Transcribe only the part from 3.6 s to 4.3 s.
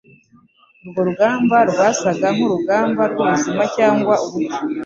cyangwa